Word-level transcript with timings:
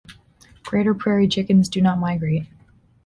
Greater 0.63 0.95
prairie 0.95 1.27
chickens 1.27 1.69
do 1.69 1.79
not 1.79 1.99
migrate. 1.99 2.47